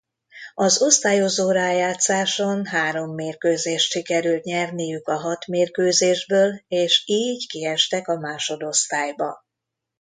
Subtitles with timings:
[0.55, 9.45] Az osztályozó rájátszáson három mérkőzést sikerült nyerniük a hat-mérkőzésből és így kiestek a másodosztályba.